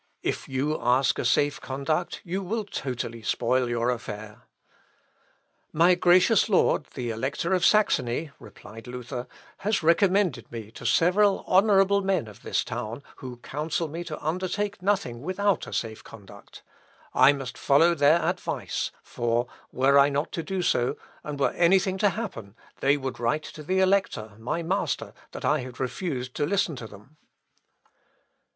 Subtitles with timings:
[0.23, 4.47] If you ask a safe conduct you will totally spoil your affair." Luth.
[4.63, 5.75] Op.
[5.75, 5.89] (L.) 179.
[5.89, 9.27] "My gracious lord, the Elector of Saxony," replied Luther,
[9.57, 14.81] "has recommended me to several honourable men of this town, who counsel me to undertake
[14.81, 16.63] nothing without a safe conduct.
[17.13, 21.99] I must follow their advice, for, were I not to do so, and were anything
[21.99, 26.47] to happen, they would write to the Elector, my master, that I had refused to
[26.47, 27.17] listen to them."